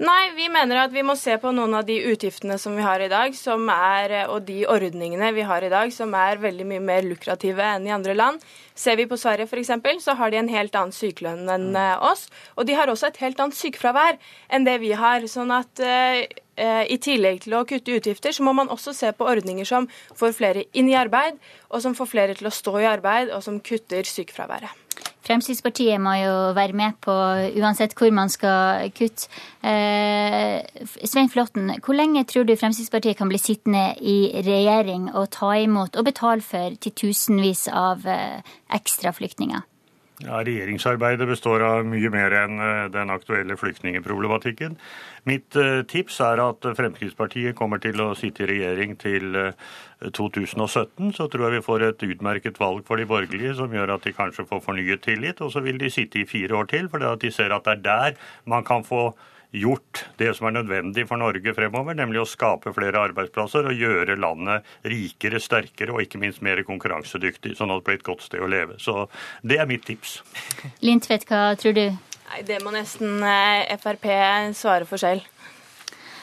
Nei, 0.00 0.30
vi 0.32 0.46
mener 0.48 0.78
at 0.80 0.92
vi 0.94 1.02
må 1.04 1.12
se 1.20 1.34
på 1.36 1.50
noen 1.52 1.74
av 1.76 1.84
de 1.84 1.98
utgiftene 2.08 2.54
som 2.58 2.72
vi 2.72 2.80
har 2.80 3.02
i 3.04 3.08
dag, 3.12 3.34
er, 3.36 4.14
og 4.32 4.46
de 4.46 4.62
ordningene 4.64 5.28
vi 5.36 5.44
har 5.44 5.60
i 5.60 5.68
dag, 5.68 5.92
som 5.92 6.14
er 6.16 6.40
veldig 6.40 6.64
mye 6.70 6.80
mer 6.80 7.04
lukrative 7.04 7.66
enn 7.76 7.84
i 7.84 7.92
andre 7.92 8.14
land. 8.16 8.40
Ser 8.72 8.96
vi 8.96 9.04
på 9.04 9.18
Sverige 9.20 9.44
f.eks., 9.44 9.74
så 10.00 10.14
har 10.16 10.32
de 10.32 10.40
en 10.40 10.48
helt 10.48 10.78
annen 10.80 10.96
sykelønn 10.96 11.52
enn 11.52 11.76
eh, 11.76 12.00
oss. 12.00 12.30
Og 12.56 12.64
de 12.64 12.78
har 12.80 12.88
også 12.88 13.10
et 13.10 13.20
helt 13.20 13.44
annet 13.44 13.60
sykefravær 13.60 14.16
enn 14.48 14.64
det 14.64 14.78
vi 14.80 14.94
har. 14.96 15.28
Sånn 15.28 15.52
at 15.52 15.84
i 16.60 16.98
tillegg 17.00 17.44
til 17.46 17.56
å 17.56 17.64
kutte 17.68 17.96
utgifter, 17.96 18.34
så 18.36 18.44
må 18.46 18.52
man 18.56 18.68
også 18.72 18.92
se 18.96 19.12
på 19.16 19.28
ordninger 19.28 19.68
som 19.68 19.88
får 20.18 20.36
flere 20.36 20.66
inn 20.76 20.90
i 20.90 20.98
arbeid, 20.98 21.40
og 21.70 21.82
som 21.84 21.96
får 21.96 22.12
flere 22.12 22.36
til 22.38 22.50
å 22.50 22.54
stå 22.54 22.76
i 22.82 22.88
arbeid, 22.90 23.32
og 23.34 23.42
som 23.46 23.60
kutter 23.64 24.08
sykefraværet. 24.08 24.76
Fremskrittspartiet 25.30 26.00
må 26.02 26.14
jo 26.18 26.34
være 26.56 26.74
med 26.76 26.96
på 27.04 27.14
uansett 27.60 27.94
hvor 27.98 28.10
man 28.14 28.32
skal 28.32 28.88
kutte. 28.96 29.28
Eh, 29.62 30.64
Svein 31.04 31.30
Flåtten, 31.30 31.74
hvor 31.84 31.94
lenge 31.94 32.24
tror 32.26 32.48
du 32.48 32.56
Fremskrittspartiet 32.56 33.18
kan 33.18 33.30
bli 33.30 33.38
sittende 33.38 33.92
i 34.00 34.32
regjering 34.42 35.10
og 35.12 35.30
ta 35.36 35.52
imot 35.60 36.00
og 36.00 36.08
betale 36.08 36.42
for 36.42 36.74
til 36.80 36.96
tusenvis 37.04 37.68
av 37.68 38.08
eh, 38.08 38.40
ekstra 38.80 39.12
flyktninger? 39.14 39.69
Ja, 40.20 40.42
Regjeringsarbeidet 40.44 41.24
består 41.30 41.62
av 41.64 41.86
mye 41.88 42.10
mer 42.12 42.34
enn 42.42 42.58
eh, 42.60 42.88
den 42.92 43.08
aktuelle 43.12 43.56
flyktningeproblematikken. 43.56 44.74
Mitt 45.28 45.56
eh, 45.56 45.80
tips 45.88 46.18
er 46.26 46.42
at 46.44 46.66
Fremskrittspartiet 46.76 47.56
kommer 47.56 47.80
til 47.80 48.02
å 48.04 48.10
sitte 48.18 48.44
i 48.44 48.50
regjering 48.50 48.98
til 49.00 49.38
2017. 50.04 51.08
Eh, 51.08 51.14
Så 51.16 51.28
tror 51.32 51.46
jeg 51.46 51.56
vi 51.56 51.64
får 51.64 51.86
et 51.88 52.06
utmerket 52.10 52.60
valg 52.60 52.84
for 52.84 53.00
de 53.00 53.08
borgerlige 53.08 53.56
som 53.62 53.72
gjør 53.72 53.94
at 53.96 54.04
de 54.04 54.12
kanskje 54.12 54.44
får 54.50 54.60
fornyet 54.68 55.06
tillit. 55.08 55.40
Og 55.40 55.54
så 55.54 55.64
vil 55.64 55.80
de 55.80 55.88
sitte 55.88 56.20
i 56.20 56.28
fire 56.28 56.58
år 56.60 56.68
til, 56.68 56.92
for 56.92 57.00
de 57.00 57.32
ser 57.32 57.56
at 57.56 57.64
det 57.64 57.78
er 57.78 57.84
der 57.88 58.20
man 58.44 58.66
kan 58.68 58.84
få 58.84 59.14
gjort 59.50 60.04
det 60.20 60.30
som 60.36 60.48
er 60.48 60.56
nødvendig 60.58 61.06
for 61.08 61.20
Norge 61.20 61.54
fremover, 61.56 61.96
nemlig 61.98 62.22
å 62.22 62.28
skape 62.28 62.74
flere 62.76 63.02
arbeidsplasser 63.10 63.70
og 63.70 63.80
gjøre 63.80 64.18
landet 64.20 64.68
rikere, 64.86 65.40
sterkere 65.42 65.94
og 65.94 66.04
ikke 66.04 66.20
minst 66.22 66.44
mer 66.44 66.62
konkurransedyktig, 66.66 67.56
sånn 67.58 67.72
at 67.74 67.82
det 67.82 67.88
blir 67.88 68.00
et 68.00 68.06
godt 68.06 68.26
sted 68.26 68.44
å 68.44 68.50
leve. 68.50 68.78
Så 68.82 69.08
det 69.42 69.60
er 69.60 69.68
mitt 69.70 69.86
tips. 69.88 70.20
Lindtvedt, 70.86 71.26
hva 71.30 71.50
tror 71.60 71.76
du? 71.76 71.86
Nei, 72.30 72.42
Det 72.46 72.60
må 72.62 72.70
nesten 72.74 73.22
eh, 73.26 73.76
Frp 73.80 74.06
svare 74.54 74.86
for 74.86 75.02
selv. 75.02 75.26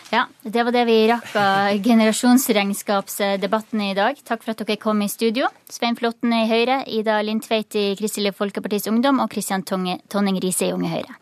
Ja, 0.08 0.24
det 0.42 0.64
var 0.64 0.72
det 0.72 0.86
vi 0.88 1.02
rakk 1.10 1.34
av 1.36 1.82
generasjonsregnskapsdebatten 1.90 3.82
i 3.90 3.94
dag. 3.98 4.16
Takk 4.24 4.46
for 4.46 4.56
at 4.56 4.64
dere 4.64 4.80
kom 4.80 5.04
i 5.04 5.10
studio. 5.12 5.52
Svein 5.68 6.00
Flåtten 6.00 6.32
i 6.32 6.46
Høyre, 6.48 6.86
Ida 6.88 7.20
Lindtveit 7.28 7.76
i 7.76 7.90
Kristelig 8.00 8.38
Folkepartis 8.40 8.88
Ungdom 8.88 9.20
og 9.20 9.32
Kristian 9.36 9.68
Tonning 9.68 10.40
Riise 10.40 10.70
i 10.70 10.76
Unge 10.76 10.94
Høyre. 10.96 11.20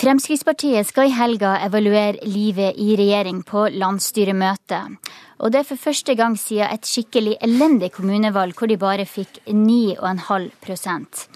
Fremskrittspartiet 0.00 0.88
skal 0.88 1.10
i 1.10 1.12
helga 1.12 1.58
evaluere 1.60 2.24
livet 2.24 2.78
i 2.80 2.94
regjering 2.96 3.42
på 3.44 3.66
landsstyremøte. 3.74 4.78
Og 5.44 5.52
det 5.52 5.58
er 5.60 5.66
for 5.68 5.82
første 5.82 6.14
gang 6.16 6.38
siden 6.40 6.72
et 6.72 6.88
skikkelig 6.88 7.34
elendig 7.44 7.90
kommunevalg 7.92 8.56
hvor 8.56 8.70
de 8.70 8.78
bare 8.80 9.04
fikk 9.04 9.42
9,5 9.44 11.26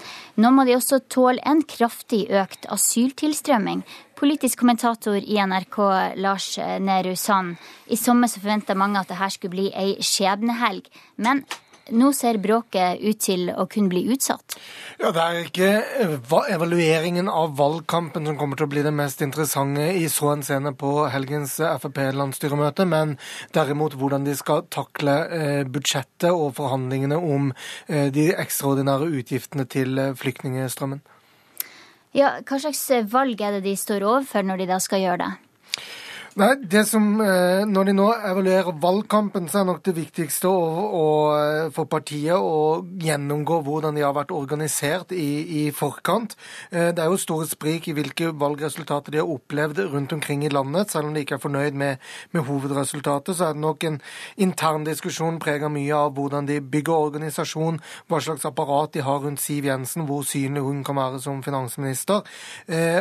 Nå 0.40 0.50
må 0.56 0.64
de 0.64 0.78
også 0.78 1.02
tåle 1.12 1.44
en 1.44 1.60
kraftig 1.68 2.22
økt 2.32 2.64
asyltilstrømming. 2.72 3.84
Politisk 4.16 4.62
kommentator 4.62 5.20
i 5.20 5.36
NRK 5.44 5.78
Lars 6.24 6.56
Nehru 6.80 7.12
Sand. 7.20 7.58
I 7.92 8.00
sommer 8.00 8.32
så 8.32 8.40
forventa 8.40 8.72
mange 8.72 8.96
at 8.96 9.12
dette 9.12 9.28
skulle 9.36 9.58
bli 9.58 9.68
ei 9.76 9.98
skjebnehelg. 10.00 10.88
Men 11.20 11.44
nå 11.92 12.12
ser 12.16 12.38
bråket 12.40 13.00
ut 13.02 13.20
til 13.20 13.50
å 13.52 13.66
kunne 13.70 13.90
bli 13.92 14.04
utsatt? 14.14 14.56
Ja, 15.00 15.10
Det 15.12 15.20
er 15.20 15.38
ikke 15.44 15.70
evalueringen 16.54 17.28
av 17.28 17.56
valgkampen 17.58 18.26
som 18.26 18.38
kommer 18.40 18.56
til 18.56 18.66
å 18.66 18.72
bli 18.72 18.84
det 18.86 18.94
mest 18.94 19.20
interessante 19.20 19.90
i 19.92 20.06
så 20.08 20.32
henseende 20.32 20.72
på 20.72 21.08
helgens 21.12 21.58
Frp-landsstyremøte, 21.60 22.86
men 22.88 23.16
derimot 23.52 23.96
hvordan 23.98 24.24
de 24.24 24.36
skal 24.38 24.64
takle 24.72 25.16
eh, 25.28 25.64
budsjettet 25.64 26.30
og 26.30 26.54
forhandlingene 26.56 27.18
om 27.18 27.52
eh, 27.88 28.08
de 28.14 28.30
ekstraordinære 28.32 29.10
utgiftene 29.20 29.66
til 29.68 29.98
eh, 29.98 30.14
flyktningstrømmen. 30.16 31.02
Ja, 32.14 32.38
Hva 32.46 32.60
slags 32.62 32.86
valg 33.10 33.40
er 33.42 33.56
det 33.56 33.64
de 33.66 33.74
står 33.76 34.06
overfor 34.06 34.46
når 34.46 34.62
de 34.62 34.70
da 34.70 34.78
skal 34.80 35.02
gjøre 35.02 35.24
det? 35.24 35.32
Nei, 36.34 36.56
det 36.56 36.88
som, 36.88 37.20
eh, 37.20 37.64
Når 37.64 37.84
de 37.84 37.92
nå 37.92 38.08
evaluerer 38.10 38.80
valgkampen, 38.80 39.48
så 39.48 39.60
er 39.60 39.64
nok 39.64 39.84
det 39.84 39.94
viktigste 39.94 40.48
å, 40.50 40.62
å, 40.90 41.04
eh, 41.38 41.70
for 41.70 41.84
partiet 41.84 42.34
å 42.34 42.82
gjennomgå 42.82 43.62
hvordan 43.62 43.94
de 43.94 44.02
har 44.02 44.12
vært 44.12 44.32
organisert 44.34 45.12
i, 45.12 45.68
i, 45.68 45.70
forkant. 45.70 46.34
Eh, 46.72 46.90
det 46.90 46.98
er 46.98 47.06
jo 47.06 47.16
store 47.16 47.46
sprik 47.46 47.86
i 47.86 47.94
hvilke 47.94 48.32
valgresultater 48.34 49.12
de 49.12 49.18
har 49.18 49.30
opplevd 49.30 49.78
rundt 49.92 50.12
omkring 50.12 50.42
i 50.42 50.48
landet. 50.48 50.90
Selv 50.90 51.06
om 51.06 51.14
de 51.14 51.20
ikke 51.22 51.36
er 51.36 51.44
fornøyd 51.44 51.72
med, 51.72 51.98
med 52.32 52.42
hovedresultatet, 52.42 53.36
så 53.36 53.50
er 53.50 53.52
det 53.52 53.62
nok 53.62 53.84
en 53.84 54.00
intern 54.36 54.84
diskusjon 54.84 55.38
preget 55.38 55.70
mye 55.70 55.94
av 55.94 56.14
hvordan 56.18 56.50
de 56.50 56.58
bygger 56.58 57.12
organisasjon, 57.12 57.78
hva 58.08 58.18
slags 58.18 58.44
apparat 58.44 58.92
de 58.92 59.06
har 59.06 59.22
rundt 59.22 59.38
Siv 59.38 59.70
Jensen, 59.70 60.02
hvor 60.10 60.26
synlig 60.26 60.66
hun 60.66 60.82
kan 60.82 60.96
være 60.96 61.22
som 61.22 61.44
finansminister, 61.46 62.26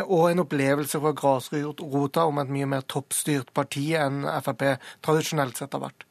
og 0.05 0.29
en 0.29 0.45
opplevelse 0.45 0.99
fra 1.01 1.13
grasrota 1.17 2.27
om 2.29 2.37
et 2.37 2.53
mye 2.53 2.69
mer 2.69 2.85
toppstyrt 2.85 3.22
styrt 3.23 3.53
parti 3.55 3.91
enn 3.99 4.23
Frp 4.41 4.75
tradisjonelt 5.03 5.59
sett 5.59 5.73
har 5.73 5.87
vært. 5.87 6.07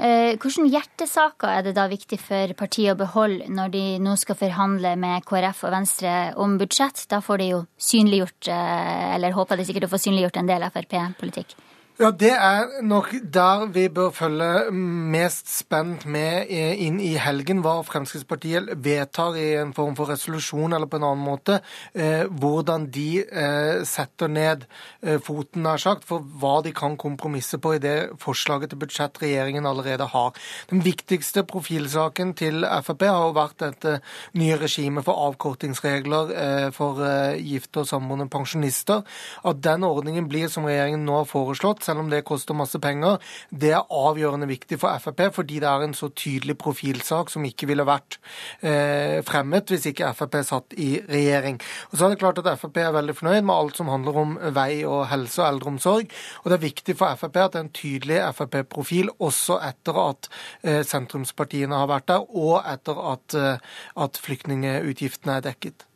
Hvordan 0.00 0.64
hvilke 0.64 0.72
hjertesaker 0.72 1.50
er 1.52 1.64
det 1.66 1.74
da 1.76 1.84
viktig 1.90 2.16
for 2.22 2.54
partiet 2.56 2.94
å 2.94 3.00
beholde 3.02 3.50
når 3.52 3.72
de 3.74 3.82
nå 4.00 4.14
skal 4.16 4.38
forhandle 4.38 4.94
med 4.96 5.26
KrF 5.28 5.66
og 5.68 5.74
Venstre 5.74 6.14
om 6.40 6.56
budsjett? 6.60 7.04
Da 7.10 7.20
får 7.20 7.42
de 7.42 7.48
jo 7.50 7.58
synliggjort, 7.76 8.48
eh, 8.48 9.14
eller 9.16 9.36
håper 9.36 9.60
de 9.60 9.66
sikkert 9.68 9.90
å 9.90 9.92
få 9.92 10.00
synliggjort 10.00 10.40
en 10.40 10.48
del 10.48 10.64
Frp-politikk. 10.72 11.52
Ja, 12.00 12.08
Det 12.10 12.30
er 12.32 12.78
nok 12.80 13.10
der 13.34 13.66
vi 13.74 13.82
bør 13.92 14.08
følge 14.16 14.70
mest 14.72 15.50
spent 15.52 16.06
med 16.08 16.48
inn 16.48 16.96
i 16.96 17.10
helgen, 17.20 17.58
hva 17.60 17.74
Fremskrittspartiet 17.84 18.70
vedtar 18.80 19.36
i 19.36 19.50
en 19.60 19.74
form 19.76 19.92
for 19.98 20.08
resolusjon 20.08 20.72
eller 20.72 20.88
på 20.88 20.96
en 20.96 21.04
annen 21.04 21.26
måte. 21.26 21.58
Eh, 21.92 22.24
hvordan 22.24 22.86
de 22.94 23.20
eh, 23.20 23.82
setter 23.84 24.32
ned 24.32 24.64
eh, 25.04 25.18
foten, 25.20 25.60
nær 25.66 25.76
sagt, 25.76 26.06
for 26.08 26.24
hva 26.24 26.62
de 26.64 26.72
kan 26.72 26.96
kompromisse 26.96 27.60
på 27.60 27.74
i 27.76 27.82
det 27.84 28.14
forslaget 28.24 28.72
til 28.72 28.80
budsjett 28.80 29.20
regjeringen 29.20 29.68
allerede 29.68 30.08
har. 30.14 30.32
Den 30.72 30.80
viktigste 30.80 31.44
profilsaken 31.44 32.32
til 32.32 32.64
Frp 32.64 33.04
har 33.10 33.26
jo 33.26 33.36
vært 33.36 33.60
dette 33.60 33.98
nye 34.40 34.56
regimet 34.56 35.04
for 35.04 35.20
avkortingsregler 35.26 36.32
eh, 36.32 36.66
for 36.72 37.04
eh, 37.04 37.36
gifte 37.44 37.84
og 37.84 37.92
samboende 37.92 38.30
pensjonister. 38.32 39.04
At 39.44 39.60
den 39.68 39.84
ordningen 39.84 40.32
blir 40.32 40.48
som 40.48 40.64
regjeringen 40.64 41.04
nå 41.04 41.20
har 41.20 41.30
foreslått, 41.36 41.89
selv 41.90 42.04
om 42.04 42.10
det 42.12 42.22
koster 42.28 42.56
masse 42.56 42.78
penger, 42.82 43.18
det 43.50 43.74
er 43.74 43.86
avgjørende 43.90 44.48
viktig 44.50 44.78
for 44.80 44.94
Frp, 45.02 45.26
fordi 45.34 45.60
det 45.62 45.68
er 45.68 45.84
en 45.84 45.96
så 45.96 46.10
tydelig 46.14 46.56
profilsak 46.60 47.32
som 47.32 47.44
ikke 47.46 47.68
ville 47.70 47.86
vært 47.88 48.18
eh, 48.62 49.18
fremmet 49.26 49.70
hvis 49.70 49.90
ikke 49.90 50.12
Frp 50.16 50.40
satt 50.46 50.76
i 50.78 50.92
regjering. 51.08 51.60
Og 51.90 51.98
så 51.98 52.06
er 52.06 52.14
det 52.14 52.20
klart 52.22 52.40
at 52.42 52.50
Frp 52.60 52.80
er 52.82 52.94
veldig 52.94 53.16
fornøyd 53.18 53.42
med 53.42 53.56
alt 53.56 53.80
som 53.80 53.90
handler 53.92 54.22
om 54.22 54.36
vei 54.56 54.82
og 54.88 55.08
helse 55.10 55.42
og 55.42 55.48
eldreomsorg. 55.48 56.16
Og 56.42 56.50
det 56.50 56.58
er 56.58 56.66
viktig 56.68 56.96
for 57.00 57.20
Frp 57.20 57.40
at 57.40 57.54
det 57.54 57.60
er 57.60 57.66
en 57.66 57.74
tydelig 57.74 58.22
Frp-profil 58.36 59.12
også 59.18 59.60
etter 59.66 60.00
at 60.04 60.30
eh, 60.62 60.82
sentrumspartiene 60.86 61.82
har 61.82 61.90
vært 61.90 62.10
der, 62.12 62.26
og 62.30 62.60
etter 62.68 63.04
at, 63.12 63.38
eh, 63.38 63.78
at 64.06 64.20
flyktningutgiftene 64.24 65.38
er 65.38 65.48
dekket. 65.50 65.89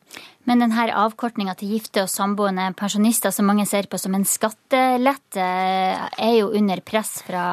Men 0.45 0.61
denne 0.61 0.87
avkortninga 0.93 1.55
til 1.57 1.71
gifte 1.73 2.05
og 2.05 2.11
samboende 2.13 2.67
pensjonister, 2.77 3.33
som 3.33 3.49
mange 3.49 3.65
ser 3.69 3.89
på 3.89 4.01
som 4.01 4.15
en 4.17 4.27
skattelette, 4.29 5.45
er 5.45 6.35
jo 6.37 6.51
under 6.53 6.83
press 6.85 7.23
fra 7.25 7.45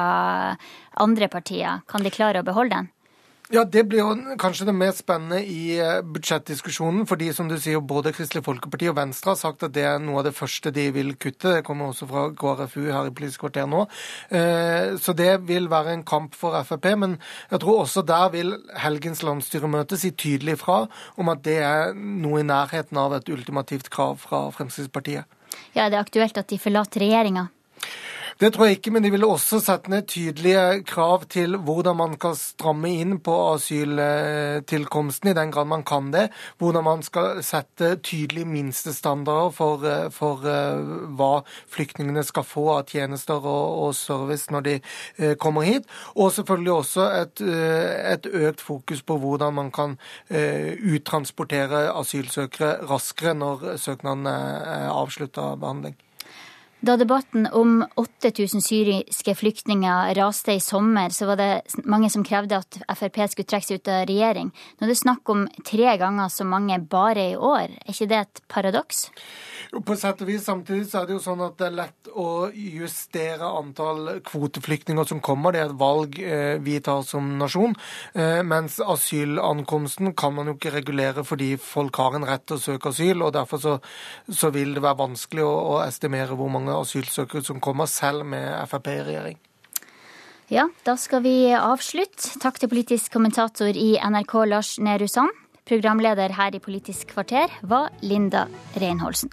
andre 1.00 1.28
partier. 1.32 1.80
Kan 1.88 2.04
de 2.04 2.12
klare 2.12 2.42
å 2.42 2.46
beholde 2.46 2.76
den? 2.82 2.90
Ja, 3.52 3.64
Det 3.68 3.82
blir 3.84 4.00
jo 4.00 4.36
kanskje 4.40 4.64
det 4.64 4.72
mest 4.72 5.02
spennende 5.02 5.42
i 5.44 5.74
eh, 5.76 5.98
budsjettdiskusjonen. 6.00 7.06
fordi 7.06 7.32
som 7.36 7.48
du 7.48 7.58
sier, 7.60 7.82
både 7.84 8.12
Kristelig 8.16 8.46
Folkeparti 8.46 8.88
og 8.88 8.96
Venstre 8.96 9.34
har 9.34 9.36
sagt 9.36 9.62
at 9.66 9.74
det 9.74 9.84
er 9.84 9.98
noe 10.00 10.22
av 10.22 10.24
det 10.24 10.32
første 10.32 10.72
de 10.72 10.86
vil 10.94 11.12
kutte. 11.20 11.58
Det 11.58 11.64
kommer 11.66 11.92
også 11.92 12.08
fra 12.08 12.30
KrFU 12.32 12.88
her 12.88 13.10
i 13.10 13.12
Politisk 13.12 13.44
kvarter 13.44 13.68
nå. 13.68 13.84
Eh, 14.32 14.96
så 14.96 15.12
det 15.12 15.42
vil 15.50 15.68
være 15.68 15.92
en 15.92 16.02
kamp 16.02 16.32
for 16.32 16.56
Frp. 16.64 16.96
Men 16.96 17.18
jeg 17.50 17.60
tror 17.60 17.84
også 17.84 18.06
der 18.08 18.32
vil 18.32 18.56
helgens 18.80 19.20
landsstyremøte 19.20 20.00
si 20.00 20.14
tydelig 20.16 20.56
fra 20.64 20.86
om 21.20 21.28
at 21.28 21.44
det 21.44 21.60
er 21.60 21.92
noe 21.92 22.40
i 22.40 22.48
nærheten 22.48 22.96
av 22.96 23.12
et 23.20 23.28
ultimativt 23.28 23.92
krav 23.92 24.16
fra 24.16 24.46
Fremskrittspartiet. 24.48 25.28
Ja, 25.76 25.90
det 25.90 26.00
Er 26.00 26.06
aktuelt 26.06 26.38
at 26.40 26.48
de 26.48 26.56
forlater 26.56 27.04
regjeringa? 27.04 27.50
Det 28.42 28.48
tror 28.50 28.66
jeg 28.66 28.80
ikke, 28.80 28.90
men 28.90 29.04
de 29.04 29.10
ville 29.14 29.26
også 29.30 29.60
sette 29.62 29.90
ned 29.92 30.08
tydelige 30.10 30.80
krav 30.82 31.28
til 31.30 31.52
hvordan 31.62 31.94
man 31.94 32.16
kan 32.18 32.32
stramme 32.34 32.90
inn 32.90 33.20
på 33.22 33.36
asyltilkomsten, 33.52 35.30
i 35.30 35.34
den 35.38 35.52
grad 35.54 35.70
man 35.70 35.84
kan 35.86 36.08
det. 36.10 36.24
Hvordan 36.58 36.82
man 36.82 37.06
skal 37.06 37.38
sette 37.46 37.92
tydelige 38.02 38.48
minstestandarder 38.50 39.54
for, 39.54 39.86
for 40.10 40.42
uh, 40.42 41.06
hva 41.14 41.30
flyktningene 41.70 42.26
skal 42.26 42.42
få 42.42 42.66
av 42.80 42.90
tjenester 42.90 43.38
og, 43.38 43.78
og 43.86 43.94
service 43.94 44.50
når 44.50 44.66
de 44.66 44.76
uh, 44.82 45.34
kommer 45.38 45.62
hit. 45.62 45.86
Og 46.16 46.34
selvfølgelig 46.34 46.76
også 46.80 47.08
et, 47.22 47.46
uh, 47.46 47.90
et, 48.10 48.26
økt 48.26 48.60
fokus 48.72 49.06
på 49.06 49.22
hvordan 49.22 49.54
man 49.54 49.70
kan 49.70 50.00
uttransportere 50.32 51.92
asylsøkere 51.94 52.88
raskere 52.90 53.38
når 53.38 53.76
søknaden 53.78 54.26
er 54.26 54.88
avslutta 54.90 55.52
behandling. 55.54 55.94
Da 56.82 56.96
debatten 56.98 57.46
om 57.46 57.84
8000 57.94 58.62
syriske 58.62 59.34
flyktninger 59.38 60.14
raste 60.18 60.56
i 60.56 60.60
sommer, 60.60 61.12
så 61.14 61.28
var 61.28 61.38
det 61.38 61.84
mange 61.86 62.08
som 62.10 62.24
krevde 62.26 62.58
at 62.58 62.78
Frp 62.98 63.20
skulle 63.30 63.46
trekke 63.46 63.68
seg 63.68 63.78
ut 63.78 63.90
av 63.92 64.00
regjering. 64.10 64.50
Nå 64.50 64.88
er 64.88 64.90
det 64.90 64.98
snakk 64.98 65.30
om 65.30 65.44
tre 65.62 65.94
ganger 66.00 66.32
så 66.34 66.42
mange 66.42 66.80
bare 66.82 67.28
i 67.30 67.36
år. 67.38 67.70
Er 67.84 67.94
ikke 67.94 68.08
det 68.10 68.18
et 68.24 68.42
paradoks? 68.50 69.04
Jo, 69.72 69.80
på 69.80 69.94
sett 69.96 70.20
og 70.20 70.28
vis. 70.28 70.44
Samtidig 70.44 70.84
så 70.90 71.00
er 71.00 71.06
det 71.08 71.14
jo 71.16 71.22
sånn 71.24 71.40
at 71.46 71.54
det 71.56 71.68
er 71.70 71.76
lett 71.78 72.08
å 72.12 72.26
justere 72.52 73.48
antall 73.48 74.18
kvoteflyktninger 74.28 75.08
som 75.08 75.22
kommer. 75.24 75.54
Det 75.54 75.62
er 75.62 75.70
et 75.70 75.78
valg 75.80 76.18
eh, 76.20 76.58
vi 76.60 76.76
tar 76.84 77.00
som 77.08 77.30
nasjon. 77.40 77.72
Eh, 78.12 78.42
mens 78.44 78.76
asylankomsten 78.84 80.12
kan 80.12 80.36
man 80.36 80.52
jo 80.52 80.58
ikke 80.58 80.74
regulere 80.76 81.24
fordi 81.24 81.54
folk 81.56 81.96
har 82.02 82.18
en 82.18 82.28
rett 82.28 82.44
til 82.44 82.60
å 82.60 82.64
søke 82.66 82.92
asyl. 82.92 83.24
og 83.24 83.32
Derfor 83.38 83.64
så, 83.64 83.78
så 84.28 84.52
vil 84.52 84.76
det 84.76 84.84
være 84.84 85.00
vanskelig 85.00 85.48
å, 85.48 85.56
å 85.72 85.80
estimere 85.86 86.36
hvor 86.36 86.52
mange 86.52 86.76
asylsøkere 86.76 87.44
som 87.48 87.64
kommer, 87.64 87.88
selv 87.88 88.28
med 88.28 88.52
Frp 88.68 88.92
i 88.92 89.00
regjering. 89.08 89.40
Ja, 90.52 90.68
da 90.84 90.98
skal 91.00 91.24
vi 91.24 91.36
avslutte. 91.56 92.36
Takk 92.44 92.60
til 92.60 92.68
politisk 92.68 93.14
kommentator 93.16 93.72
i 93.72 93.94
NRK 93.96 94.42
Lars 94.52 94.76
Nehru 94.84 95.08
Sand. 95.08 95.32
Programleder 95.64 96.34
her 96.36 96.52
i 96.52 96.60
Politisk 96.60 97.14
kvarter 97.14 97.48
var 97.64 97.88
Linda 98.04 98.50
Reinholsen. 98.76 99.32